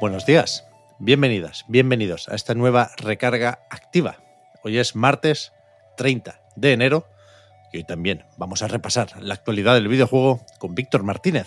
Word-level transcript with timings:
Buenos 0.00 0.26
días, 0.26 0.66
bienvenidas, 0.98 1.64
bienvenidos 1.68 2.28
a 2.28 2.34
esta 2.34 2.54
nueva 2.54 2.90
recarga 2.96 3.60
activa. 3.70 4.16
Hoy 4.62 4.78
es 4.78 4.96
martes 4.96 5.52
30 5.96 6.40
de 6.56 6.72
enero 6.72 7.06
y 7.72 7.78
hoy 7.78 7.84
también 7.84 8.24
vamos 8.36 8.62
a 8.62 8.68
repasar 8.68 9.20
la 9.22 9.34
actualidad 9.34 9.74
del 9.74 9.88
videojuego 9.88 10.40
con 10.58 10.74
Víctor 10.74 11.02
Martínez. 11.02 11.46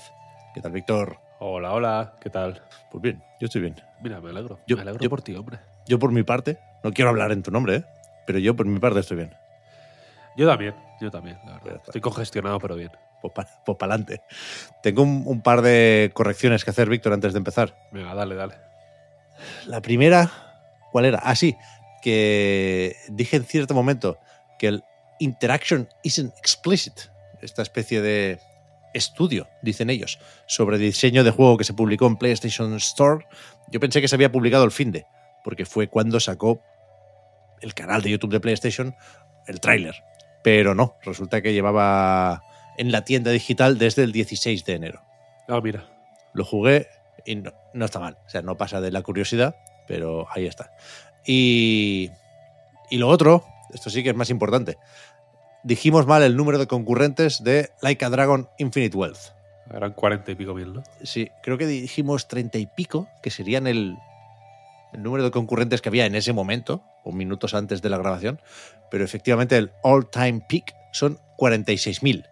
¿Qué 0.53 0.61
tal, 0.61 0.71
Víctor? 0.71 1.17
Hola, 1.39 1.73
hola, 1.73 2.13
¿qué 2.21 2.29
tal? 2.29 2.61
Pues 2.91 3.01
bien, 3.01 3.23
yo 3.39 3.45
estoy 3.45 3.61
bien. 3.61 3.75
Mira, 4.01 4.21
me 4.21 4.29
alegro. 4.29 4.59
Yo- 4.67 4.75
me 4.77 4.83
alegro 4.83 5.01
yo- 5.03 5.09
por 5.09 5.21
ti, 5.21 5.35
hombre. 5.35 5.59
Yo 5.87 5.99
por 5.99 6.11
mi 6.11 6.23
parte, 6.23 6.59
no 6.83 6.93
quiero 6.93 7.09
hablar 7.09 7.31
en 7.31 7.43
tu 7.43 7.51
nombre, 7.51 7.75
¿eh? 7.77 7.85
pero 8.25 8.39
yo 8.39 8.55
por 8.55 8.65
mi 8.65 8.79
parte 8.79 8.99
estoy 8.99 9.17
bien. 9.17 9.35
Yo 10.35 10.47
también, 10.47 10.75
yo 10.99 11.11
también, 11.11 11.37
la 11.45 11.53
verdad. 11.53 11.75
está. 11.75 11.85
Estoy 11.87 12.01
congestionado, 12.01 12.59
pero 12.59 12.75
bien. 12.75 12.91
Pues 13.21 13.33
para 13.33 13.93
adelante. 13.93 14.21
Tengo 14.81 15.03
un, 15.03 15.23
un 15.25 15.41
par 15.41 15.61
de 15.61 16.11
correcciones 16.13 16.65
que 16.65 16.71
hacer, 16.71 16.89
Víctor, 16.89 17.13
antes 17.13 17.33
de 17.33 17.37
empezar. 17.37 17.75
Venga, 17.91 18.13
dale, 18.13 18.35
dale. 18.35 18.55
La 19.65 19.81
primera, 19.81 20.29
¿cuál 20.91 21.05
era? 21.05 21.19
Ah, 21.23 21.35
sí, 21.35 21.55
que 22.01 22.95
dije 23.09 23.37
en 23.37 23.45
cierto 23.45 23.73
momento 23.73 24.17
que 24.59 24.67
el 24.67 24.83
interaction 25.19 25.87
isn't 26.03 26.37
explicit, 26.37 26.93
esta 27.41 27.61
especie 27.61 28.01
de 28.01 28.39
estudio, 28.93 29.47
dicen 29.61 29.89
ellos, 29.89 30.19
sobre 30.45 30.77
diseño 30.77 31.23
de 31.23 31.31
juego 31.31 31.57
que 31.57 31.63
se 31.63 31.73
publicó 31.73 32.07
en 32.07 32.17
PlayStation 32.17 32.73
Store. 32.75 33.25
Yo 33.71 33.79
pensé 33.79 34.01
que 34.01 34.07
se 34.07 34.15
había 34.15 34.31
publicado 34.31 34.65
el 34.65 34.71
fin 34.71 34.91
de, 34.91 35.05
porque 35.43 35.65
fue 35.65 35.87
cuando 35.87 36.19
sacó 36.19 36.61
el 37.61 37.73
canal 37.73 38.01
de 38.01 38.11
YouTube 38.11 38.31
de 38.31 38.39
PlayStation 38.39 38.95
el 39.47 39.59
tráiler. 39.59 39.95
Pero 40.43 40.75
no, 40.75 40.95
resulta 41.03 41.41
que 41.41 41.53
llevaba 41.53 42.43
en 42.77 42.91
la 42.91 43.05
tienda 43.05 43.31
digital 43.31 43.77
desde 43.77 44.03
el 44.03 44.11
16 44.11 44.65
de 44.65 44.73
enero. 44.73 45.01
Ah, 45.47 45.61
mira. 45.63 45.85
Lo 46.33 46.43
jugué 46.43 46.87
y 47.25 47.35
no, 47.35 47.53
no 47.73 47.85
está 47.85 47.99
mal. 47.99 48.17
O 48.25 48.29
sea, 48.29 48.41
no 48.41 48.57
pasa 48.57 48.81
de 48.81 48.91
la 48.91 49.01
curiosidad, 49.01 49.55
pero 49.87 50.27
ahí 50.31 50.45
está. 50.45 50.71
Y, 51.25 52.11
y 52.89 52.97
lo 52.97 53.07
otro, 53.07 53.45
esto 53.73 53.89
sí 53.89 54.03
que 54.03 54.09
es 54.09 54.15
más 54.15 54.29
importante. 54.29 54.77
Dijimos 55.63 56.05
mal 56.05 56.23
el 56.23 56.35
número 56.35 56.57
de 56.57 56.67
concurrentes 56.67 57.43
de 57.43 57.69
Like 57.81 58.03
a 58.03 58.09
Dragon 58.09 58.49
Infinite 58.57 58.97
Wealth. 58.97 59.31
Eran 59.73 59.93
cuarenta 59.93 60.31
y 60.31 60.35
pico 60.35 60.53
mil, 60.53 60.73
¿no? 60.73 60.83
Sí, 61.03 61.29
creo 61.41 61.57
que 61.57 61.65
dijimos 61.65 62.27
treinta 62.27 62.57
y 62.57 62.65
pico, 62.65 63.07
que 63.21 63.29
serían 63.29 63.65
el, 63.65 63.95
el 64.93 65.03
número 65.03 65.23
de 65.23 65.31
concurrentes 65.31 65.81
que 65.81 65.89
había 65.89 66.05
en 66.05 66.15
ese 66.15 66.33
momento, 66.33 66.83
o 67.03 67.11
minutos 67.11 67.53
antes 67.53 67.81
de 67.81 67.89
la 67.89 67.97
grabación, 67.97 68.39
pero 68.91 69.03
efectivamente 69.03 69.57
el 69.57 69.71
all-time 69.83 70.45
peak 70.47 70.75
son 70.91 71.19
46.000, 71.37 72.27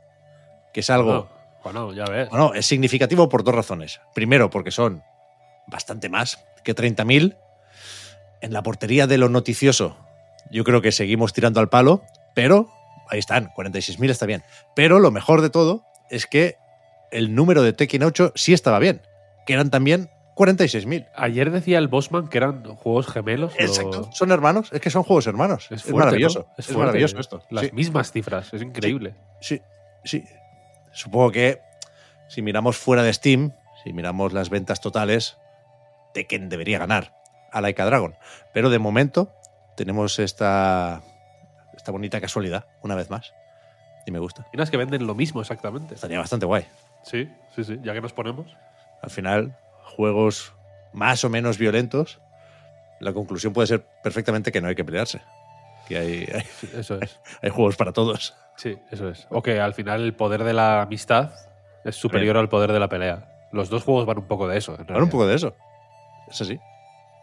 que 0.74 0.80
es 0.80 0.90
algo... 0.90 1.30
Bueno, 1.64 1.88
bueno, 1.88 1.94
ya 1.94 2.06
ves. 2.06 2.30
Bueno, 2.30 2.54
es 2.54 2.66
significativo 2.66 3.30
por 3.30 3.44
dos 3.44 3.54
razones. 3.54 4.02
Primero, 4.14 4.50
porque 4.50 4.72
son 4.72 5.04
bastante 5.68 6.10
más 6.10 6.44
que 6.64 6.76
30.000. 6.76 7.38
En 8.42 8.54
la 8.54 8.64
portería 8.64 9.06
de 9.06 9.18
lo 9.18 9.30
noticioso, 9.30 9.98
yo 10.50 10.64
creo 10.64 10.82
que 10.82 10.92
seguimos 10.92 11.34
tirando 11.34 11.60
al 11.60 11.70
palo, 11.70 12.04
pero 12.34 12.72
ahí 13.10 13.20
están, 13.20 13.50
46.000 13.54 14.10
está 14.10 14.26
bien. 14.26 14.44
Pero 14.76 15.00
lo 15.00 15.12
mejor 15.12 15.42
de 15.42 15.50
todo 15.50 15.84
es 16.10 16.26
que 16.26 16.58
el 17.12 17.36
número 17.36 17.62
de 17.62 17.74
Tekken 17.74 18.04
8 18.04 18.34
sí 18.36 18.54
estaba 18.54 18.80
bien, 18.80 19.02
que 19.46 19.54
eran 19.54 19.70
también 19.70 20.10
46.000. 20.42 21.08
Ayer 21.16 21.52
decía 21.52 21.78
el 21.78 21.88
Bossman 21.88 22.28
que 22.28 22.38
eran 22.38 22.64
juegos 22.64 23.08
gemelos. 23.08 23.54
o- 23.54 23.62
Exacto. 23.62 24.10
Son 24.12 24.32
hermanos, 24.32 24.70
es 24.74 24.82
que 24.82 24.90
son 24.90 25.04
juegos 25.04 25.28
hermanos. 25.28 25.68
Es, 25.72 25.88
maravilloso. 25.94 26.40
¿no? 26.48 26.56
Es, 26.58 26.66
fuerte. 26.66 26.80
maravilloso 26.80 27.20
esto. 27.20 27.44
Las 27.50 27.66
Sí. 27.66 27.72
mismas 27.74 28.12
cifras, 28.12 28.54
es 28.54 28.62
increíble. 28.62 29.14
Sí, 29.40 29.62
sí. 30.04 30.26
Supongo 30.92 31.32
que 31.32 31.62
si 32.28 32.42
miramos 32.42 32.78
fuera 32.78 33.04
de 33.04 33.14
Steam, 33.14 33.54
si 33.84 33.94
miramos 33.94 34.34
las 34.34 34.50
ventas 34.50 34.82
totales, 34.82 35.38
Tekken 36.14 36.50
debería 36.50 36.80
ganar 36.80 37.14
a 37.52 37.62
Laika 37.62 37.86
Dragon. 37.86 38.16
Pero 38.54 38.70
de 38.70 38.80
momento 38.80 39.32
tenemos 39.78 40.20
esta, 40.20 41.02
esta 41.76 41.92
bonita 41.92 42.20
casualidad, 42.20 42.66
una 42.82 42.96
vez 42.96 43.10
más. 43.10 43.34
Y 44.06 44.12
me 44.12 44.20
gusta. 44.20 44.42
Imaginas 44.48 44.72
que 44.72 44.78
venden 44.78 45.06
lo 45.06 45.14
mismo 45.16 45.42
exactamente. 45.42 45.94
Estaría 45.96 46.18
bastante 46.20 46.46
guay. 46.48 46.66
Sí, 47.04 47.30
sí, 47.56 47.64
sí. 47.64 47.80
Ya 47.84 47.94
que 47.94 48.02
nos 48.02 48.14
ponemos. 48.14 48.48
Al 49.04 49.10
final, 49.12 49.56
juegos 49.92 50.54
más 50.94 51.24
o 51.24 51.30
menos 51.30 51.58
violentos, 51.58 52.20
la 53.00 53.14
conclusión 53.14 53.54
puede 53.54 53.68
ser 53.68 53.86
perfectamente 54.04 54.52
que 54.52 54.62
no 54.62 54.68
hay 54.68 54.76
que 54.76 54.84
pelearse. 54.86 55.22
Que 55.88 55.98
hay, 55.98 56.28
hay, 56.34 56.42
Sí, 56.42 56.70
eso 56.76 57.00
es. 57.02 57.20
hay 57.42 57.50
juegos 57.50 57.76
para 57.76 57.92
todos. 57.94 58.36
Sí, 58.58 58.78
eso 58.92 59.10
es. 59.10 59.28
O 59.30 59.42
que 59.42 59.60
al 59.60 59.74
final 59.74 60.02
el 60.04 60.14
poder 60.14 60.44
de 60.44 60.54
la 60.54 60.82
amistad 60.84 61.32
es 61.84 61.96
superior 61.96 62.38
al 62.38 62.50
poder 62.50 62.72
de 62.72 62.80
la 62.80 62.90
pelea. 62.90 63.28
Los 63.52 63.70
dos 63.70 63.84
juegos 63.84 64.06
van 64.06 64.20
un 64.20 64.28
poco 64.28 64.48
de 64.48 64.58
eso. 64.58 64.76
en 64.80 64.86
Ahora 64.92 65.04
un 65.04 65.10
poco 65.10 65.26
de 65.28 65.36
eso. 65.36 65.56
Es 66.30 66.42
así. 66.42 66.60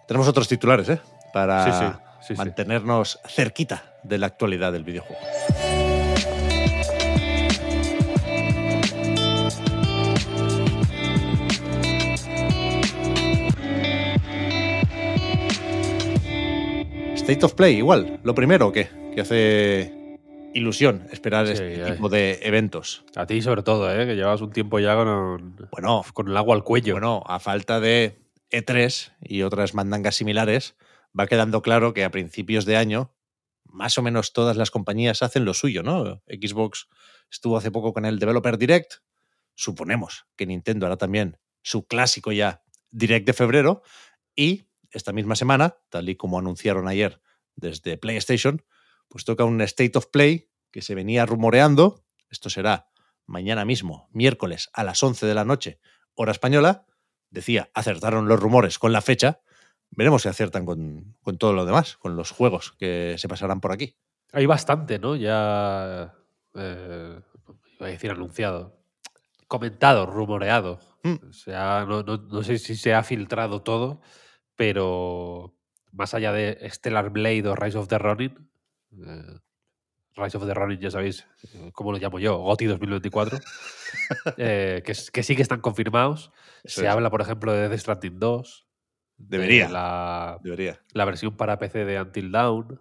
Tenemos 0.06 0.26
otros 0.28 0.48
titulares, 0.48 0.88
¿eh? 0.88 1.00
Para 1.32 1.64
Sí, 1.64 1.70
sí, 1.72 1.92
sí, 2.20 2.34
sí. 2.34 2.38
mantenernos 2.38 3.20
cerquita 3.26 3.84
de 4.02 4.18
la 4.18 4.26
actualidad 4.26 4.72
del 4.72 4.84
videojuego. 4.84 5.20
State 17.28 17.44
of 17.44 17.52
Play, 17.52 17.76
igual. 17.76 18.20
Lo 18.24 18.34
primero 18.34 18.72
que, 18.72 18.88
que 19.14 19.20
hace 19.20 20.18
ilusión 20.54 21.06
esperar 21.12 21.46
Sí, 21.46 21.52
este 21.52 21.84
ay. 21.84 21.92
tipo 21.92 22.08
de 22.08 22.38
eventos. 22.40 23.04
A 23.16 23.26
ti 23.26 23.42
sobre 23.42 23.62
todo, 23.62 23.94
¿eh? 23.94 24.06
que 24.06 24.14
llevas 24.16 24.40
un 24.40 24.50
tiempo 24.50 24.78
ya 24.78 24.94
con, 24.94 25.54
Bueno, 25.70 26.02
con 26.14 26.28
el 26.28 26.36
agua 26.38 26.56
al 26.56 26.64
cuello. 26.64 26.94
Bueno, 26.94 27.22
a 27.26 27.38
falta 27.38 27.80
de 27.80 28.18
E3 28.50 29.12
y 29.20 29.42
otras 29.42 29.74
mandangas 29.74 30.16
similares, 30.16 30.74
va 31.18 31.26
quedando 31.26 31.60
claro 31.60 31.92
que 31.92 32.02
a 32.02 32.10
principios 32.10 32.64
de 32.64 32.78
año, 32.78 33.12
más 33.66 33.98
o 33.98 34.02
menos 34.02 34.32
todas 34.32 34.56
las 34.56 34.70
compañías 34.70 35.22
hacen 35.22 35.44
lo 35.44 35.52
suyo, 35.52 35.82
¿no? 35.82 36.22
Xbox 36.28 36.88
estuvo 37.30 37.58
hace 37.58 37.70
poco 37.70 37.92
con 37.92 38.06
el 38.06 38.18
Developer 38.18 38.56
Direct. 38.56 39.02
Suponemos 39.54 40.24
que 40.34 40.46
Nintendo 40.46 40.86
hará 40.86 40.96
también 40.96 41.36
su 41.60 41.86
clásico 41.86 42.32
ya 42.32 42.62
Direct 42.90 43.26
de 43.26 43.34
febrero. 43.34 43.82
Y 44.34 44.67
esta 44.90 45.12
misma 45.12 45.34
semana, 45.36 45.76
tal 45.90 46.08
y 46.08 46.16
como 46.16 46.38
anunciaron 46.38 46.88
ayer 46.88 47.20
desde 47.56 47.96
PlayStation, 47.98 48.62
pues 49.08 49.24
toca 49.24 49.44
un 49.44 49.60
State 49.62 49.96
of 49.96 50.06
Play 50.06 50.50
que 50.70 50.82
se 50.82 50.94
venía 50.94 51.26
rumoreando. 51.26 52.04
Esto 52.30 52.50
será 52.50 52.88
mañana 53.26 53.64
mismo, 53.64 54.08
miércoles 54.12 54.70
a 54.72 54.84
las 54.84 55.02
11 55.02 55.26
de 55.26 55.34
la 55.34 55.44
noche, 55.44 55.80
hora 56.14 56.32
española. 56.32 56.84
Decía, 57.30 57.70
acertaron 57.74 58.28
los 58.28 58.40
rumores 58.40 58.78
con 58.78 58.92
la 58.92 59.00
fecha. 59.02 59.40
Veremos 59.90 60.22
si 60.22 60.28
aciertan 60.28 60.64
con, 60.66 61.16
con 61.22 61.38
todo 61.38 61.52
lo 61.52 61.64
demás, 61.64 61.96
con 61.96 62.16
los 62.16 62.30
juegos 62.30 62.72
que 62.78 63.16
se 63.18 63.28
pasarán 63.28 63.60
por 63.60 63.72
aquí. 63.72 63.96
Hay 64.32 64.46
bastante, 64.46 64.98
¿no? 64.98 65.16
Ya. 65.16 66.14
eh, 66.54 67.20
iba 67.78 67.86
a 67.86 67.90
decir 67.90 68.10
anunciado. 68.10 68.78
Comentado, 69.46 70.04
rumoreado. 70.06 70.78
Mm. 71.02 71.28
O 71.30 71.32
sea, 71.32 71.86
no, 71.88 72.02
no- 72.02 72.18
no 72.18 72.42
sé 72.42 72.58
si 72.58 72.76
se 72.76 72.92
ha 72.94 73.02
filtrado 73.02 73.62
todo, 73.62 74.00
pero 74.58 75.54
más 75.92 76.12
allá 76.14 76.32
de 76.32 76.68
Stellar 76.68 77.10
Blade 77.10 77.46
o 77.48 77.54
Rise 77.54 77.78
of 77.78 77.86
the 77.88 77.96
Ronin. 77.96 78.50
eh, 78.92 79.38
Rise 80.16 80.36
of 80.36 80.46
the 80.46 80.52
Ronin, 80.52 80.80
ya 80.80 80.90
sabéis 80.90 81.24
eh, 81.54 81.70
cómo 81.72 81.92
lo 81.92 81.98
llamo 81.98 82.18
yo, 82.18 82.36
GOTY 82.38 82.66
2024. 82.66 83.38
eh, 84.36 84.82
que, 84.84 84.94
sí 85.22 85.36
que 85.36 85.42
están 85.42 85.60
confirmados. 85.60 86.32
Eso 86.64 86.80
se 86.80 86.86
es. 86.86 86.92
habla, 86.92 87.08
por 87.08 87.20
ejemplo, 87.20 87.52
de 87.52 87.68
Death 87.68 87.78
Stranding 87.80 88.18
2. 88.18 88.66
de 89.16 89.38
Debería. 89.38 89.68
la, 89.68 90.38
Debería. 90.42 90.80
la 90.92 91.04
versión 91.04 91.36
para 91.36 91.58
PC 91.60 91.84
de 91.84 92.00
Until 92.00 92.32
Dawn, 92.32 92.80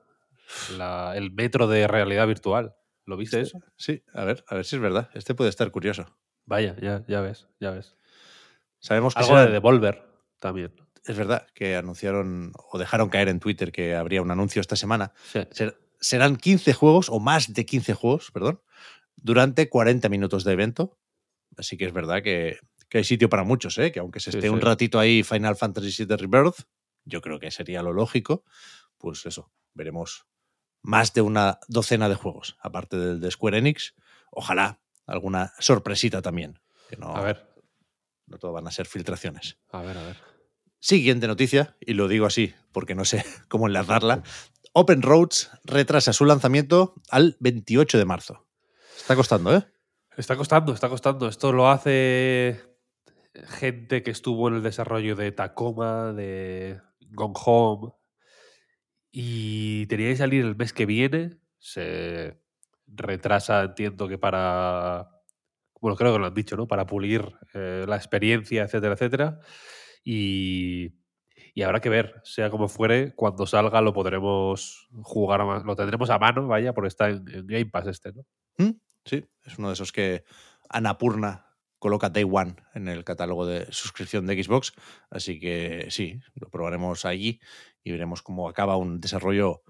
la- 0.77 1.13
el 1.15 1.31
metro 1.31 1.67
de 1.67 1.87
realidad 1.87 2.25
virtual. 2.27 2.75
¿Lo 3.05 3.17
viste 3.17 3.39
eso? 3.39 3.59
Sí, 3.77 4.03
a 4.13 4.25
ver, 4.25 4.43
a 4.49 4.55
ver 4.55 4.65
si 4.65 4.75
es 4.77 4.81
verdad. 4.81 5.09
Este 5.13 5.35
puede 5.35 5.51
estar 5.51 5.69
curioso. 5.69 6.05
Vaya, 6.45 6.75
ya, 6.81 7.05
ya 7.07 7.21
ves, 7.21 7.47
ya 7.59 7.69
ves. 7.71 7.95
Sabemos 8.79 9.13
que 9.13 9.19
Algo 9.21 9.33
será- 9.33 9.45
de 9.45 9.51
Devolver 9.51 10.03
también. 10.39 10.73
Es 11.07 11.17
verdad 11.17 11.47
que 11.53 11.75
anunciaron 11.75 12.53
o 12.71 12.77
dejaron 12.77 13.09
caer 13.09 13.29
en 13.29 13.39
Twitter 13.39 13.71
que 13.71 13.95
habría 13.95 14.21
un 14.21 14.31
anuncio 14.31 14.59
esta 14.59 14.75
semana. 14.75 15.13
Sí. 15.31 15.41
Ser- 15.51 15.79
serán 15.99 16.35
15 16.35 16.73
juegos 16.73 17.09
o 17.09 17.19
más 17.19 17.53
de 17.53 17.65
15 17.65 17.93
juegos, 17.93 18.31
perdón, 18.31 18.61
durante 19.15 19.69
40 19.69 20.09
minutos 20.09 20.43
de 20.43 20.53
evento. 20.53 20.97
Así 21.57 21.75
que 21.77 21.85
es 21.85 21.93
verdad 21.93 22.21
que, 22.21 22.59
que 22.89 22.99
hay 22.99 23.03
sitio 23.03 23.29
para 23.29 23.43
muchos, 23.43 23.77
¿eh? 23.79 23.91
que 23.91 23.99
aunque 23.99 24.19
se 24.19 24.29
esté 24.29 24.43
sí. 24.43 24.49
un 24.49 24.61
ratito 24.61 24.99
ahí 24.99 25.23
Final 25.23 25.55
Fantasy 25.55 26.05
VII 26.05 26.17
Rebirth, 26.17 26.67
yo 27.05 27.21
creo 27.21 27.39
que 27.39 27.49
sería 27.51 27.81
lo 27.81 27.93
lógico. 27.93 28.43
Pues 28.97 29.25
eso, 29.25 29.51
veremos 29.73 30.25
más 30.83 31.13
de 31.13 31.21
una 31.21 31.59
docena 31.67 32.09
de 32.09 32.15
juegos, 32.15 32.57
aparte 32.61 32.97
del 32.97 33.19
de 33.19 33.31
Square 33.31 33.57
Enix. 33.57 33.95
Ojalá 34.31 34.79
alguna 35.05 35.53
sorpresita 35.59 36.21
también. 36.21 36.59
Que 36.89 36.97
no, 36.97 37.15
A 37.15 37.21
ver, 37.21 37.47
no 38.27 38.37
todo 38.37 38.53
van 38.53 38.67
a 38.67 38.71
ser 38.71 38.85
filtraciones. 38.85 39.57
a 39.71 39.81
ver, 39.81 39.97
a 39.97 40.03
ver. 40.03 40.17
Siguiente 40.79 41.27
noticia, 41.27 41.75
y 41.79 41.93
lo 41.93 42.07
digo 42.07 42.25
así 42.25 42.53
porque 42.71 42.93
no 42.93 43.05
sé 43.05 43.25
cómo 43.49 43.67
enlazarla. 43.67 44.23
Open 44.73 45.01
Roads 45.01 45.49
retrasa 45.63 46.13
su 46.13 46.25
lanzamiento 46.25 46.93
al 47.09 47.35
28 47.39 47.97
de 47.97 48.05
marzo. 48.05 48.45
Está 48.95 49.15
costando, 49.15 49.55
¿eh? 49.55 49.65
Está 50.15 50.35
costando, 50.35 50.73
está 50.73 50.89
costando. 50.89 51.27
Esto 51.27 51.51
lo 51.51 51.69
hace 51.69 52.61
gente 53.47 54.03
que 54.03 54.11
estuvo 54.11 54.47
en 54.47 54.55
el 54.55 54.63
desarrollo 54.63 55.15
de 55.15 55.31
Tacoma, 55.31 56.13
de 56.13 56.79
Gone 57.11 57.33
Home. 57.43 57.93
Y 59.11 59.87
tenía 59.87 60.09
que 60.09 60.17
salir 60.17 60.45
el 60.45 60.55
mes 60.55 60.73
que 60.73 60.85
viene. 60.85 61.39
Se 61.57 62.39
retrasa, 62.85 63.63
entiendo 63.63 64.07
que 64.07 64.17
para. 64.17 65.09
Bueno, 65.81 65.95
creo 65.95 66.13
que 66.13 66.19
lo 66.19 66.27
han 66.27 66.33
dicho, 66.33 66.55
¿no? 66.55 66.67
Para 66.67 66.85
pulir 66.85 67.31
eh, 67.53 67.85
la 67.87 67.95
experiencia, 67.95 68.63
etcétera, 68.63 68.93
etcétera. 68.93 69.39
Y, 70.03 70.93
y 71.53 71.61
habrá 71.63 71.79
que 71.79 71.89
ver, 71.89 72.21
sea 72.23 72.49
como 72.49 72.67
fuere, 72.67 73.13
cuando 73.15 73.45
salga 73.45 73.81
lo 73.81 73.93
podremos 73.93 74.87
jugar, 75.01 75.45
ma- 75.45 75.63
lo 75.63 75.75
tendremos 75.75 76.09
a 76.09 76.19
mano, 76.19 76.47
vaya, 76.47 76.73
porque 76.73 76.87
está 76.87 77.09
en, 77.09 77.25
Game 77.25 77.65
Pass 77.67 77.87
este, 77.87 78.13
¿no? 78.13 78.25
¿Mm? 78.57 78.79
Sí, 79.05 79.25
es 79.43 79.57
uno 79.57 79.69
de 79.69 79.73
esos 79.73 79.91
que 79.91 80.23
Annapurna 80.69 81.45
coloca 81.79 82.09
Day 82.09 82.25
One 82.29 82.55
en 82.73 82.87
el 82.87 83.03
catálogo 83.03 83.45
de 83.45 83.67
suscripción 83.71 84.25
de 84.25 84.43
Xbox. 84.43 84.73
Así 85.09 85.39
que 85.39 85.87
sí, 85.89 86.19
lo 86.35 86.49
probaremos 86.49 87.05
allí 87.05 87.39
y 87.83 87.91
veremos 87.91 88.21
cómo 88.21 88.49
acaba 88.49 88.77
un 88.77 88.99
desarrollo 88.99 89.61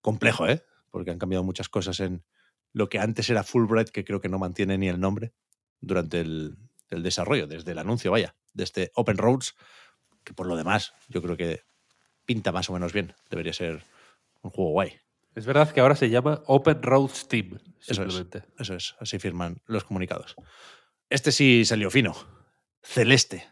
complejo, 0.00 0.46
¿eh? 0.46 0.62
Porque 0.90 1.10
han 1.10 1.18
cambiado 1.18 1.44
muchas 1.44 1.68
cosas 1.68 1.98
en 2.00 2.24
lo 2.72 2.88
que 2.88 2.98
antes 2.98 3.28
era 3.30 3.42
Fulbright, 3.42 3.88
que 3.88 4.04
creo 4.04 4.20
que 4.20 4.28
no 4.28 4.38
mantiene 4.38 4.78
ni 4.78 4.88
el 4.88 5.00
nombre 5.00 5.32
durante 5.80 6.20
el, 6.20 6.56
el 6.90 7.02
desarrollo, 7.02 7.46
desde 7.46 7.72
el 7.72 7.78
anuncio, 7.78 8.10
vaya, 8.10 8.36
de 8.56 8.64
este 8.64 8.90
Open 8.94 9.18
Roads, 9.18 9.54
que 10.24 10.34
por 10.34 10.46
lo 10.46 10.56
demás 10.56 10.92
yo 11.08 11.22
creo 11.22 11.36
que 11.36 11.62
pinta 12.24 12.50
más 12.52 12.68
o 12.68 12.72
menos 12.72 12.92
bien. 12.92 13.14
Debería 13.30 13.52
ser 13.52 13.84
un 14.42 14.50
juego 14.50 14.70
guay. 14.72 14.98
Es 15.34 15.46
verdad 15.46 15.70
que 15.70 15.80
ahora 15.80 15.94
se 15.94 16.08
llama 16.08 16.42
Open 16.46 16.82
Road 16.82 17.10
Steam, 17.10 17.58
Eso 17.80 17.92
es. 17.92 17.96
simplemente. 17.96 18.42
Eso 18.58 18.74
es, 18.74 18.96
así 18.98 19.18
firman 19.18 19.60
los 19.66 19.84
comunicados. 19.84 20.34
Este 21.10 21.30
sí 21.30 21.64
salió 21.64 21.90
fino. 21.90 22.16
Celeste. 22.82 23.46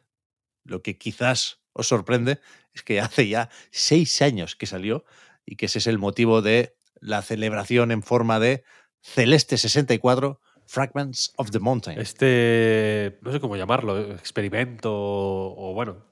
Lo 0.64 0.82
que 0.82 0.96
quizás 0.96 1.60
os 1.74 1.86
sorprende 1.88 2.40
es 2.72 2.82
que 2.82 3.00
hace 3.00 3.28
ya 3.28 3.50
seis 3.70 4.22
años 4.22 4.56
que 4.56 4.66
salió 4.66 5.04
y 5.44 5.56
que 5.56 5.66
ese 5.66 5.78
es 5.78 5.86
el 5.86 5.98
motivo 5.98 6.40
de 6.40 6.74
la 7.00 7.20
celebración 7.20 7.92
en 7.92 8.02
forma 8.02 8.40
de 8.40 8.64
Celeste 9.02 9.58
64 9.58 10.40
Fragments 10.66 11.32
of 11.36 11.50
the 11.50 11.58
Mountain. 11.58 11.98
Este, 12.00 13.18
no 13.22 13.32
sé 13.32 13.40
cómo 13.40 13.56
llamarlo, 13.56 14.12
experimento 14.12 14.90
o, 14.92 15.72
bueno, 15.74 16.04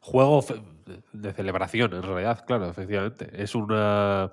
juego 0.00 0.44
de 1.12 1.32
celebración 1.32 1.94
en 1.94 2.02
realidad, 2.02 2.44
claro, 2.46 2.68
efectivamente. 2.68 3.30
Es 3.32 3.54
una, 3.54 4.32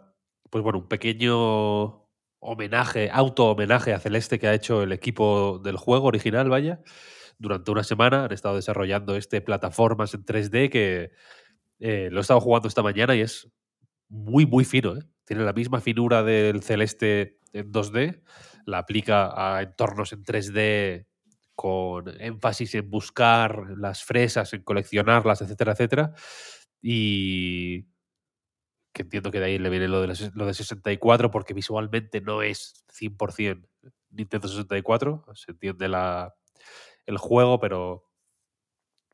pues 0.50 0.64
bueno, 0.64 0.80
un 0.80 0.88
pequeño 0.88 2.02
homenaje, 2.40 3.10
auto-homenaje 3.12 3.94
a 3.94 4.00
Celeste 4.00 4.40
que 4.40 4.48
ha 4.48 4.54
hecho 4.54 4.84
el 4.84 4.92
equipo 4.92 5.60
del 5.64 5.78
juego 5.78 6.08
original, 6.08 6.50
vaya. 6.50 6.82
Durante 7.38 7.72
una 7.72 7.84
semana 7.84 8.26
han 8.26 8.32
estado 8.34 8.56
desarrollando 8.56 9.16
este 9.16 9.42
plataformas 9.42 10.14
en 10.14 10.26
3D 10.26 10.70
que 10.70 11.12
eh, 11.80 12.10
lo 12.12 12.20
he 12.20 12.22
estado 12.22 12.42
jugando 12.42 12.68
esta 12.68 12.84
mañana 12.84 13.16
y 13.16 13.22
es 13.22 13.50
muy, 14.10 14.46
muy 14.46 14.66
fino. 14.66 14.96
¿eh? 14.98 15.04
Tiene 15.26 15.44
la 15.44 15.54
misma 15.54 15.82
finura 15.82 16.24
del 16.24 16.62
Celeste 16.62 17.40
en 17.54 17.72
2D, 17.72 18.22
la 18.66 18.80
aplica 18.80 19.32
a 19.36 19.62
entornos 19.62 20.14
en 20.14 20.24
3D 20.24 21.08
con 21.56 22.08
énfasis 22.20 22.76
en 22.76 22.90
buscar 22.90 23.78
las 23.78 24.04
fresas, 24.04 24.54
en 24.54 24.64
coleccionarlas, 24.64 25.42
etcétera, 25.42 25.74
etcétera. 25.74 26.14
Y 26.82 27.84
que 28.94 29.04
entiendo 29.04 29.32
que 29.32 29.40
de 29.40 29.46
ahí 29.46 29.60
le 29.60 29.70
viene 29.70 29.88
lo 29.88 30.02
de, 30.02 30.32
lo 30.34 30.46
de 30.46 30.54
64 30.54 31.32
porque 31.32 31.54
visualmente 31.54 32.22
no 32.22 32.42
es 32.42 32.86
100% 33.00 33.68
Nintendo 34.10 34.48
64, 34.48 35.26
se 35.34 35.52
entiende 35.52 35.88
la, 35.88 36.36
el 37.06 37.18
juego, 37.18 37.60
pero, 37.60 38.10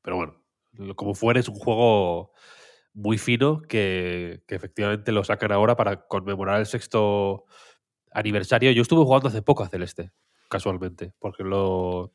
pero 0.01 0.15
bueno, 0.15 0.43
como 0.95 1.13
fuera 1.13 1.39
es 1.39 1.47
un 1.47 1.55
juego 1.55 2.31
muy 2.93 3.17
fino 3.17 3.61
que, 3.61 4.43
que 4.47 4.55
efectivamente 4.55 5.11
lo 5.11 5.23
sacan 5.23 5.51
ahora 5.51 5.75
para 5.75 6.07
conmemorar 6.07 6.59
el 6.59 6.65
sexto 6.65 7.45
aniversario. 8.19 8.71
Yo 8.71 8.81
estuve 8.81 9.03
jugando 9.03 9.29
hace 9.29 9.41
poco 9.41 9.63
a 9.63 9.69
Celeste, 9.69 10.11
casualmente, 10.49 11.13
porque 11.19 11.43
lo, 11.43 12.13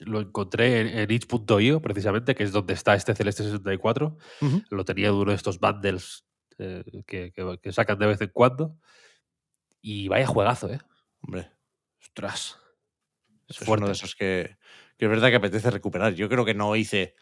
lo 0.00 0.20
encontré 0.20 0.80
en, 0.80 0.98
en 0.98 1.10
itch.io, 1.10 1.80
precisamente, 1.82 2.34
que 2.34 2.44
es 2.44 2.52
donde 2.52 2.74
está 2.74 2.94
este 2.94 3.14
Celeste 3.14 3.42
64. 3.44 4.16
Ujú. 4.40 4.62
Lo 4.70 4.84
tenía 4.84 5.08
en 5.08 5.14
uno 5.14 5.30
de 5.30 5.36
estos 5.36 5.58
bundles 5.58 6.24
eh, 6.58 6.84
que, 7.06 7.32
que- 7.32 7.58
que 7.62 7.72
sacan 7.72 7.98
de 7.98 8.06
vez 8.06 8.20
en 8.20 8.30
cuando. 8.32 8.76
Y 9.80 10.08
vaya 10.08 10.26
juegazo, 10.26 10.68
¿eh? 10.72 10.78
Hombre, 11.20 11.50
Ostras. 12.00 12.58
Es 13.48 13.60
es 13.60 13.68
uno 13.68 13.86
de 13.86 13.92
esos 13.92 14.14
que, 14.14 14.56
que 14.96 15.04
es 15.04 15.10
verdad 15.10 15.28
que 15.28 15.36
apetece 15.36 15.70
recuperar. 15.70 16.14
Yo 16.14 16.28
creo 16.28 16.44
que 16.46 16.54
no 16.54 16.76
hice 16.76 17.14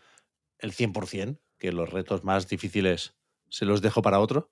el 0.58 0.72
100%, 0.72 1.40
que 1.58 1.72
los 1.72 1.90
retos 1.90 2.22
más 2.24 2.48
difíciles 2.48 3.16
se 3.48 3.64
los 3.64 3.82
dejo 3.82 4.02
para 4.02 4.20
otro, 4.20 4.50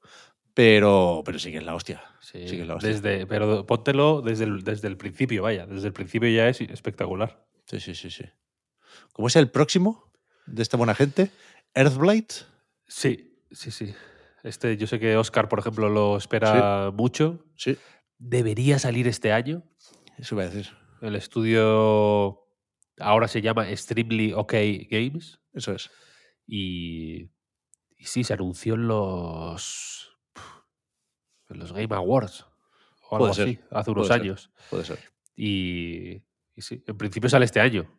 pero, 0.55 1.23
pero 1.25 1.39
sí 1.39 1.51
que 1.51 1.59
es 1.59 1.65
la 1.65 1.75
hostia. 1.75 2.03
Sí, 2.21 2.47
Sí 2.49 2.57
que 2.57 2.63
es 2.63 2.69
la 2.69 2.77
hostia. 2.77 2.91
desde, 2.91 3.27
pero 3.27 3.67
póntelo 3.67 4.21
desde 4.23 4.45
el, 4.45 4.63
desde 4.63 4.89
el 4.89 4.97
principio, 4.97 5.43
vaya. 5.43 5.67
Desde 5.67 5.87
el 5.89 5.93
principio 5.93 6.29
ya 6.29 6.49
es 6.49 6.61
espectacular. 6.61 7.45
Sí, 7.67 7.81
sí, 7.81 7.95
sí, 7.95 8.11
sí. 8.11 8.25
¿Cómo 9.13 9.29
es 9.29 9.37
el 9.37 9.51
próximo 9.51 10.13
de 10.47 10.63
esta 10.63 10.77
buena 10.77 10.95
gente? 10.95 11.31
Earthblight. 11.75 12.33
Sí, 12.87 13.39
sí, 13.51 13.71
sí. 13.71 13.95
Este, 14.43 14.77
yo 14.77 14.87
sé 14.87 14.99
que 14.99 15.17
Oscar, 15.17 15.49
por 15.49 15.59
ejemplo, 15.59 15.89
lo 15.89 16.17
espera 16.17 16.91
mucho. 16.93 17.45
Sí, 17.57 17.77
Debería 18.19 18.79
salir 18.79 19.07
este 19.09 19.33
año. 19.33 19.63
eso 20.19 20.35
iba 20.35 20.45
a 20.45 20.49
decir. 20.51 20.71
El 21.01 21.17
estudio 21.17 22.45
ahora 22.99 23.29
se 23.29 23.41
llama 23.41 23.71
Extremely 23.71 24.33
OK 24.35 24.53
Games. 24.91 25.41
Eso 25.55 25.73
es. 25.73 25.91
Y, 26.47 27.31
y 27.97 28.05
sí, 28.05 28.25
se 28.25 28.35
anunció 28.35 28.75
en 28.75 28.89
los, 28.89 30.10
los 31.55 31.73
Game 31.73 31.95
Awards. 31.95 32.47
O 33.09 33.17
algo 33.17 33.35
ser, 33.35 33.49
así, 33.49 33.61
hace 33.71 33.91
unos 33.91 34.07
puede 34.09 34.19
ser. 34.19 34.23
años. 34.27 34.51
Puede 34.71 34.85
ser. 34.85 34.99
Y, 35.37 36.23
y 36.55 36.63
sí, 36.63 36.83
en 36.87 36.97
principio 36.97 37.29
sale 37.29 37.45
este 37.45 37.61
año. 37.61 37.91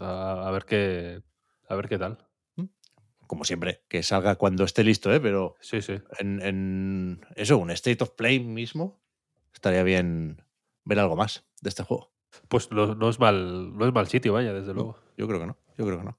A, 0.00 0.46
a 0.48 0.50
ver 0.50 0.64
qué. 0.64 1.22
A 1.68 1.74
ver 1.74 1.88
qué 1.88 1.98
tal. 1.98 2.18
Como 3.26 3.44
siempre, 3.44 3.82
que 3.88 4.02
salga 4.02 4.36
cuando 4.36 4.64
esté 4.64 4.82
listo, 4.84 5.12
¿eh? 5.12 5.20
Pero 5.20 5.56
Sí, 5.60 5.82
sí. 5.82 6.00
en, 6.18 6.40
en 6.40 7.20
eso, 7.36 7.58
un 7.58 7.70
State 7.72 8.02
of 8.02 8.12
Play 8.12 8.40
mismo, 8.40 9.02
estaría 9.52 9.82
bien 9.82 10.42
ver 10.84 10.98
algo 10.98 11.14
más 11.14 11.44
de 11.60 11.68
este 11.68 11.82
juego. 11.82 12.10
Pues 12.48 12.70
no, 12.72 12.94
no 12.94 13.10
es 13.10 13.18
mal, 13.20 13.76
no 13.76 13.86
es 13.86 13.92
mal 13.92 14.06
sitio, 14.08 14.32
vaya, 14.32 14.54
desde 14.54 14.72
luego. 14.72 14.98
Yo 15.18 15.26
creo 15.28 15.40
que 15.40 15.46
no. 15.46 15.58
Yo 15.76 15.84
creo 15.84 15.98
que 15.98 16.04
no. 16.04 16.18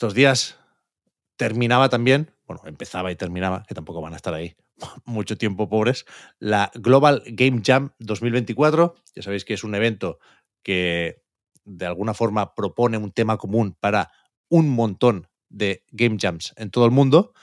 Estos 0.00 0.14
días 0.14 0.58
terminaba 1.36 1.90
también, 1.90 2.30
bueno, 2.46 2.62
empezaba 2.64 3.12
y 3.12 3.16
terminaba, 3.16 3.64
que 3.68 3.74
tampoco 3.74 4.00
van 4.00 4.14
a 4.14 4.16
estar 4.16 4.32
ahí 4.32 4.56
mucho 5.04 5.36
tiempo 5.36 5.68
pobres, 5.68 6.06
la 6.38 6.70
Global 6.74 7.22
Game 7.26 7.60
Jam 7.62 7.90
2024. 7.98 8.94
Ya 9.14 9.22
sabéis 9.22 9.44
que 9.44 9.52
es 9.52 9.62
un 9.62 9.74
evento 9.74 10.18
que 10.62 11.22
de 11.66 11.84
alguna 11.84 12.14
forma 12.14 12.54
propone 12.54 12.96
un 12.96 13.12
tema 13.12 13.36
común 13.36 13.76
para 13.78 14.10
un 14.48 14.70
montón 14.70 15.28
de 15.50 15.84
game 15.90 16.16
jams 16.18 16.54
en 16.56 16.70
todo 16.70 16.86
el 16.86 16.92
mundo. 16.92 17.34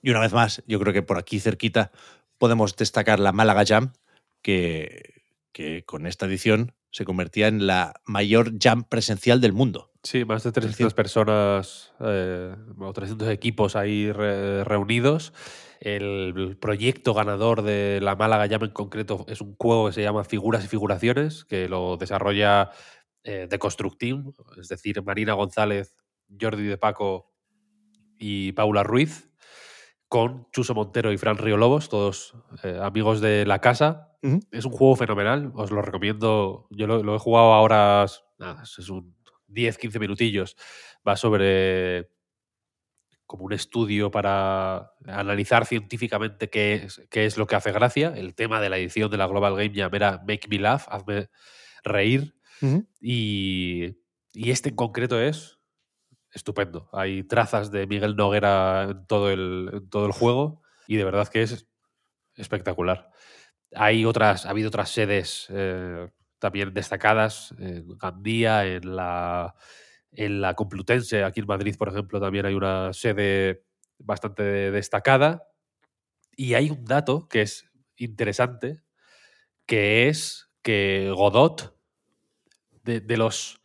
Y 0.00 0.08
una 0.08 0.20
vez 0.20 0.32
más, 0.32 0.62
yo 0.66 0.80
creo 0.80 0.94
que 0.94 1.02
por 1.02 1.18
aquí 1.18 1.40
cerquita 1.40 1.92
podemos 2.38 2.74
destacar 2.74 3.20
la 3.20 3.32
Málaga 3.32 3.66
Jam, 3.66 3.92
que, 4.40 5.24
que 5.52 5.84
con 5.84 6.06
esta 6.06 6.24
edición 6.24 6.72
se 6.90 7.04
convertía 7.04 7.48
en 7.48 7.66
la 7.66 8.00
mayor 8.06 8.54
jam 8.58 8.84
presencial 8.84 9.42
del 9.42 9.52
mundo. 9.52 9.87
Sí, 10.02 10.24
más 10.24 10.44
de 10.44 10.52
300 10.52 10.94
personas 10.94 11.92
eh, 12.00 12.54
o 12.78 12.92
300 12.92 13.28
equipos 13.30 13.76
ahí 13.76 14.10
re- 14.12 14.64
reunidos. 14.64 15.32
El 15.80 16.56
proyecto 16.60 17.14
ganador 17.14 17.62
de 17.62 18.00
la 18.02 18.16
Málaga 18.16 18.48
Jam 18.48 18.64
en 18.64 18.70
concreto 18.70 19.24
es 19.28 19.40
un 19.40 19.54
juego 19.56 19.86
que 19.86 19.92
se 19.92 20.02
llama 20.02 20.24
Figuras 20.24 20.64
y 20.64 20.68
Figuraciones, 20.68 21.44
que 21.44 21.68
lo 21.68 21.96
desarrolla 21.96 22.70
eh, 23.24 23.46
The 23.50 23.58
Construct 23.58 23.98
Team, 23.98 24.32
es 24.60 24.68
decir, 24.68 25.02
Marina 25.04 25.34
González, 25.34 25.94
Jordi 26.40 26.64
de 26.64 26.78
Paco 26.78 27.32
y 28.18 28.52
Paula 28.52 28.82
Ruiz, 28.82 29.30
con 30.08 30.48
Chuso 30.52 30.74
Montero 30.74 31.12
y 31.12 31.18
Fran 31.18 31.36
Río 31.38 31.56
Lobos, 31.56 31.88
todos 31.88 32.34
eh, 32.64 32.78
amigos 32.82 33.20
de 33.20 33.46
la 33.46 33.60
casa. 33.60 34.16
Es 34.50 34.64
un 34.64 34.72
juego 34.72 34.96
fenomenal, 34.96 35.52
os 35.54 35.70
lo 35.70 35.80
recomiendo. 35.82 36.66
Yo 36.70 36.86
lo, 36.88 37.02
lo 37.04 37.14
he 37.14 37.18
jugado 37.20 37.52
ahora, 37.52 38.04
nada, 38.38 38.62
es 38.64 38.88
un 38.88 39.14
10-15 39.48 40.00
minutillos. 40.00 40.56
Va 41.06 41.16
sobre 41.16 42.10
como 43.26 43.44
un 43.44 43.52
estudio 43.52 44.10
para 44.10 44.92
analizar 45.06 45.66
científicamente 45.66 46.48
qué 46.48 46.74
es, 46.74 47.02
qué 47.10 47.26
es 47.26 47.36
lo 47.36 47.46
que 47.46 47.56
hace 47.56 47.72
gracia. 47.72 48.14
El 48.16 48.34
tema 48.34 48.60
de 48.60 48.70
la 48.70 48.78
edición 48.78 49.10
de 49.10 49.18
la 49.18 49.26
Global 49.26 49.54
Game 49.54 49.74
Jam 49.74 49.94
era 49.94 50.22
Make 50.26 50.48
Me 50.48 50.58
Laugh, 50.58 50.82
hazme 50.88 51.28
reír. 51.84 52.34
Y, 53.00 53.98
y 54.32 54.50
este 54.50 54.70
en 54.70 54.76
concreto 54.76 55.20
es 55.20 55.58
estupendo. 56.32 56.88
Hay 56.92 57.22
trazas 57.22 57.70
de 57.70 57.86
Miguel 57.86 58.16
Noguera 58.16 58.88
en 58.90 59.06
todo 59.06 59.30
el, 59.30 59.70
en 59.72 59.90
todo 59.90 60.06
el 60.06 60.12
juego 60.12 60.62
y 60.86 60.96
de 60.96 61.04
verdad 61.04 61.28
que 61.28 61.42
es 61.42 61.68
espectacular. 62.34 63.10
Hay 63.74 64.04
otras, 64.04 64.46
ha 64.46 64.50
habido 64.50 64.68
otras 64.68 64.90
sedes 64.90 65.46
eh, 65.50 66.08
también 66.38 66.72
destacadas 66.72 67.54
en 67.58 67.96
Gandía, 67.98 68.66
en 68.66 68.96
la, 68.96 69.54
en 70.12 70.40
la 70.40 70.54
Complutense, 70.54 71.24
aquí 71.24 71.40
en 71.40 71.46
Madrid, 71.46 71.76
por 71.78 71.88
ejemplo, 71.88 72.20
también 72.20 72.46
hay 72.46 72.54
una 72.54 72.92
sede 72.92 73.64
bastante 73.98 74.70
destacada. 74.70 75.44
Y 76.36 76.54
hay 76.54 76.70
un 76.70 76.84
dato 76.84 77.28
que 77.28 77.42
es 77.42 77.68
interesante, 77.96 78.82
que 79.66 80.08
es 80.08 80.50
que 80.62 81.12
Godot, 81.14 81.76
de, 82.84 83.00
de 83.00 83.16
los 83.16 83.60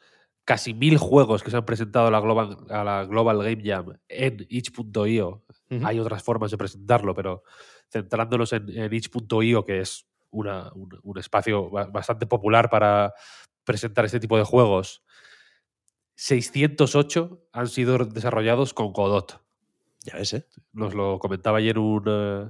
casi 0.45 0.73
mil 0.73 0.97
juegos 0.97 1.43
que 1.43 1.51
se 1.51 1.57
han 1.57 1.65
presentado 1.65 2.07
a 2.07 2.11
la 2.11 2.19
Global, 2.19 2.57
a 2.69 2.83
la 2.83 3.05
Global 3.05 3.37
Game 3.43 3.63
Jam 3.63 3.97
en 4.09 4.45
itch.io, 4.49 5.43
hay 5.83 5.99
otras 5.99 6.21
formas 6.21 6.51
de 6.51 6.57
presentarlo, 6.57 7.15
pero 7.15 7.43
centrándonos 7.89 8.53
en, 8.53 8.69
en 8.69 8.93
itch.io, 8.93 9.65
que 9.65 9.79
es 9.79 10.07
una- 10.33 10.71
un, 10.75 10.89
un 11.03 11.17
espacio 11.19 11.69
ba- 11.71 11.87
bastante 11.87 12.27
popular 12.27 12.69
para 12.69 13.13
presentar 13.65 14.05
este 14.05 14.19
tipo 14.19 14.37
de 14.37 14.43
juegos, 14.43 15.03
608 16.15 17.47
han 17.51 17.67
sido 17.67 17.97
desarrollados 17.99 18.73
con 18.73 18.93
Godot. 18.93 19.41
Ya 20.05 20.15
ves, 20.15 20.33
¿eh? 20.33 20.47
Nos 20.73 20.93
lo 20.93 21.17
comentaba 21.19 21.59
ayer 21.59 21.79
un, 21.79 22.03
eh, 22.07 22.49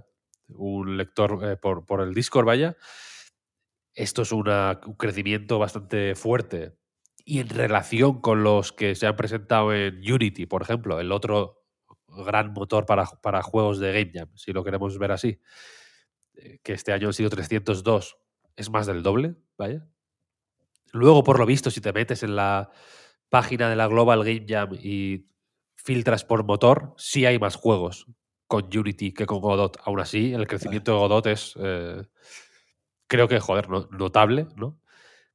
un 0.49 0.97
lector 0.97 1.39
eh, 1.45 1.57
por, 1.57 1.85
por 1.85 2.01
el 2.01 2.13
Discord, 2.13 2.45
vaya. 2.45 2.75
Esto 3.95 4.23
es 4.23 4.31
una- 4.31 4.79
un 4.85 4.95
crecimiento 4.95 5.59
bastante 5.59 6.15
fuerte. 6.15 6.75
Y 7.25 7.39
en 7.39 7.49
relación 7.49 8.19
con 8.21 8.43
los 8.43 8.71
que 8.73 8.95
se 8.95 9.07
han 9.07 9.15
presentado 9.15 9.73
en 9.73 9.99
Unity, 10.11 10.45
por 10.45 10.61
ejemplo, 10.61 10.99
el 10.99 11.11
otro 11.11 11.61
gran 12.07 12.53
motor 12.53 12.85
para, 12.85 13.05
para 13.21 13.41
juegos 13.43 13.79
de 13.79 13.93
Game 13.93 14.11
Jam, 14.13 14.29
si 14.35 14.51
lo 14.51 14.63
queremos 14.63 14.97
ver 14.99 15.11
así, 15.11 15.39
que 16.63 16.73
este 16.73 16.91
año 16.93 17.07
han 17.07 17.13
sido 17.13 17.29
302, 17.29 18.17
es 18.55 18.69
más 18.69 18.85
del 18.87 19.03
doble, 19.03 19.35
vaya. 19.57 19.85
Luego, 20.91 21.23
por 21.23 21.39
lo 21.39 21.45
visto, 21.45 21.71
si 21.71 21.81
te 21.81 21.91
metes 21.93 22.23
en 22.23 22.35
la 22.35 22.69
página 23.29 23.69
de 23.69 23.75
la 23.75 23.87
Global 23.87 24.23
Game 24.23 24.45
Jam 24.47 24.69
y 24.79 25.25
filtras 25.75 26.23
por 26.23 26.43
motor, 26.43 26.93
sí 26.97 27.25
hay 27.25 27.39
más 27.39 27.55
juegos 27.55 28.05
con 28.47 28.65
Unity 28.75 29.11
que 29.13 29.25
con 29.25 29.39
Godot. 29.41 29.77
Aún 29.85 29.99
así, 29.99 30.33
el 30.33 30.47
crecimiento 30.47 30.91
de 30.91 30.97
Godot 30.99 31.25
es, 31.27 31.53
eh, 31.59 32.03
creo 33.07 33.27
que, 33.27 33.39
joder, 33.39 33.69
no- 33.69 33.87
notable, 33.91 34.47
¿no? 34.55 34.79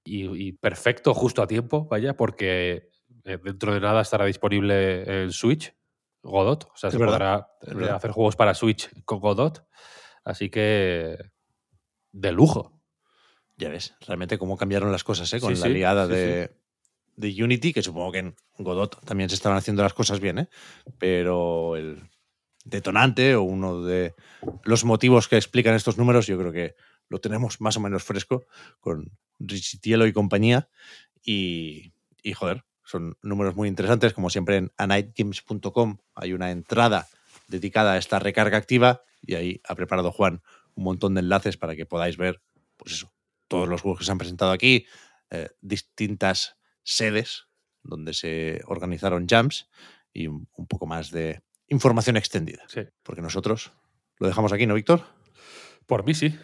Y, 0.04 0.48
y 0.48 0.52
perfecto, 0.52 1.12
justo 1.12 1.42
a 1.42 1.46
tiempo, 1.48 1.86
vaya, 1.86 2.16
porque 2.16 2.90
eh, 3.24 3.38
dentro 3.42 3.74
de 3.74 3.80
nada 3.80 4.00
estará 4.00 4.24
disponible 4.26 5.22
en 5.24 5.32
Switch, 5.32 5.74
Godot. 6.22 6.64
O 6.72 6.76
sea, 6.76 6.88
Es 6.88 6.92
se 6.94 6.98
verdad, 6.98 7.48
podrá 7.60 7.86
eh, 7.88 7.90
hacer 7.90 8.12
juegos 8.12 8.36
para 8.36 8.54
Switch 8.54 8.88
con 9.04 9.18
Godot. 9.18 9.66
Así 10.28 10.50
que, 10.50 11.16
de 12.12 12.32
lujo. 12.32 12.78
Ya 13.56 13.70
ves, 13.70 13.94
realmente 14.06 14.36
cómo 14.36 14.58
cambiaron 14.58 14.92
las 14.92 15.02
cosas, 15.02 15.32
¿eh? 15.32 15.40
Con 15.40 15.56
Sí, 15.56 15.62
la 15.62 15.68
sí, 15.68 15.72
liada 15.72 16.06
sí, 16.06 16.12
de, 16.12 16.50
de 17.16 17.42
Unity, 17.44 17.72
que 17.72 17.82
supongo 17.82 18.12
que 18.12 18.18
en 18.18 18.36
Godot 18.58 19.02
también 19.06 19.30
se 19.30 19.36
estaban 19.36 19.56
haciendo 19.56 19.82
las 19.82 19.94
cosas 19.94 20.20
bien, 20.20 20.40
¿eh? 20.40 20.48
Pero 20.98 21.76
el 21.76 22.02
detonante 22.62 23.36
o 23.36 23.42
uno 23.42 23.82
de 23.82 24.14
los 24.64 24.84
motivos 24.84 25.28
que 25.28 25.36
explican 25.36 25.74
estos 25.74 25.96
números, 25.96 26.26
yo 26.26 26.38
creo 26.38 26.52
que 26.52 26.76
lo 27.08 27.20
tenemos 27.20 27.62
más 27.62 27.78
o 27.78 27.80
menos 27.80 28.04
fresco 28.04 28.44
con 28.80 29.10
Richitielo 29.38 30.06
y 30.06 30.12
compañía. 30.12 30.68
Y, 31.24 31.94
y, 32.22 32.34
joder, 32.34 32.64
son 32.84 33.16
números 33.22 33.56
muy 33.56 33.66
interesantes. 33.66 34.12
Como 34.12 34.28
siempre 34.28 34.58
en 34.58 34.72
anightgames.com 34.76 35.96
hay 36.14 36.34
una 36.34 36.50
entrada 36.50 37.08
dedicada 37.48 37.94
a 37.94 37.96
esta 37.96 38.18
recarga 38.18 38.58
activa 38.58 39.04
y 39.20 39.34
ahí 39.34 39.60
ha 39.64 39.74
preparado 39.74 40.12
Juan 40.12 40.42
un 40.74 40.84
montón 40.84 41.14
de 41.14 41.20
enlaces 41.20 41.56
para 41.56 41.74
que 41.76 41.86
podáis 41.86 42.16
ver, 42.16 42.40
pues 42.76 42.92
eso, 42.92 43.12
todos 43.48 43.68
los 43.68 43.82
juegos 43.82 44.00
que 44.00 44.04
se 44.04 44.12
han 44.12 44.18
presentado 44.18 44.52
aquí, 44.52 44.86
eh, 45.30 45.48
distintas 45.60 46.56
sedes 46.82 47.48
donde 47.82 48.14
se 48.14 48.62
organizaron 48.66 49.26
jams 49.28 49.68
y 50.12 50.26
un, 50.26 50.48
un 50.52 50.66
poco 50.66 50.86
más 50.86 51.10
de 51.10 51.42
información 51.68 52.16
extendida. 52.16 52.62
Sí. 52.68 52.82
Porque 53.02 53.22
nosotros 53.22 53.72
lo 54.18 54.26
dejamos 54.26 54.52
aquí, 54.52 54.66
¿no, 54.66 54.74
Víctor? 54.74 55.04
Por 55.86 56.04
mí 56.04 56.14
sí. 56.14 56.38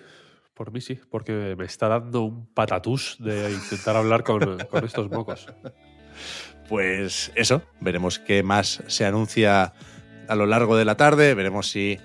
Por 0.54 0.70
mí 0.70 0.80
sí, 0.80 1.00
porque 1.10 1.56
me 1.58 1.64
está 1.64 1.88
dando 1.88 2.22
un 2.22 2.46
patatús 2.46 3.16
de 3.18 3.50
intentar 3.50 3.96
hablar 3.96 4.22
con, 4.22 4.58
con 4.70 4.84
estos 4.84 5.10
mocos. 5.10 5.46
Pues 6.68 7.32
eso, 7.34 7.62
veremos 7.80 8.20
qué 8.20 8.42
más 8.44 8.82
se 8.86 9.04
anuncia 9.04 9.74
a 10.28 10.34
lo 10.36 10.46
largo 10.46 10.76
de 10.76 10.84
la 10.84 10.96
tarde, 10.96 11.34
veremos 11.34 11.68
si 11.68 11.98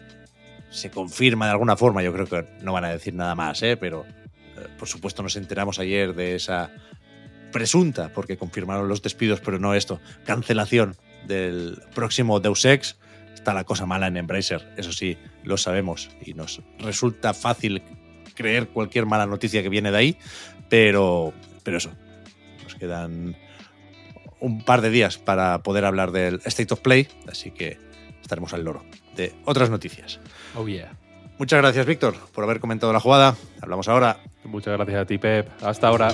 se 0.70 0.92
confirma 0.92 1.46
de 1.46 1.52
alguna 1.52 1.76
forma, 1.76 2.04
yo 2.04 2.14
creo 2.14 2.28
que 2.28 2.46
no 2.62 2.74
van 2.74 2.86
a 2.86 2.90
decir 2.90 3.14
nada 3.14 3.36
más, 3.36 3.62
¿eh? 3.64 3.78
pero 3.78 4.06
eh, 4.06 4.68
por 4.78 4.88
supuesto 4.88 5.24
nos 5.24 5.36
enteramos 5.36 5.80
ayer 5.80 6.14
de 6.14 6.36
esa 6.36 6.72
presunta, 7.52 8.14
porque 8.14 8.38
confirmaron 8.38 8.88
los 8.88 9.02
despidos, 9.02 9.42
pero 9.42 9.60
no 9.60 9.74
esto, 9.74 10.00
cancelación 10.26 10.96
del 11.28 11.82
próximo 11.94 12.40
Deus 12.40 12.66
Ex. 12.66 12.98
Está 13.34 13.54
la 13.54 13.64
cosa 13.64 13.86
mala 13.86 14.08
en 14.08 14.18
Embracer, 14.18 14.74
eso 14.78 14.92
sí, 14.92 15.18
lo 15.44 15.58
sabemos 15.58 16.10
y 16.22 16.34
nos 16.34 16.62
resulta 16.78 17.34
fácil 17.34 17.82
creer 18.36 18.68
cualquier 18.68 19.06
mala 19.06 19.26
noticia 19.26 19.64
que 19.64 19.70
viene 19.70 19.92
de 19.92 19.98
ahí, 19.98 20.18
pero, 20.68 21.34
pero 21.64 21.78
eso, 21.78 21.92
nos 22.64 22.76
quedan 22.76 23.36
un 24.40 24.64
par 24.64 24.82
de 24.82 24.90
días 24.90 25.18
para 25.18 25.64
poder 25.64 25.86
hablar 25.86 26.12
del 26.12 26.42
State 26.46 26.74
of 26.74 26.82
Play, 26.82 27.08
así 27.28 27.52
que 27.52 27.78
estaremos 28.22 28.54
al 28.54 28.64
loro 28.64 28.84
otras 29.46 29.70
noticias. 29.70 30.20
Oh 30.56 30.68
yeah. 30.68 30.92
Muchas 31.38 31.62
gracias, 31.62 31.86
Víctor, 31.86 32.16
por 32.34 32.44
haber 32.44 32.60
comentado 32.60 32.92
la 32.92 33.00
jugada. 33.00 33.36
Hablamos 33.62 33.88
ahora. 33.88 34.18
Muchas 34.44 34.76
gracias 34.76 35.02
a 35.02 35.06
ti, 35.06 35.18
Pep. 35.18 35.48
Hasta 35.64 35.88
ahora. 35.88 36.14